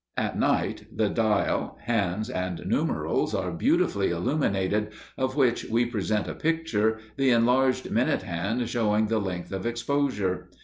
[0.17, 6.33] At night, the dial, hands, and numerals are beautifully illuminated, of which we present a
[6.33, 10.49] picture, the enlarged minute hand showing the length of exposure.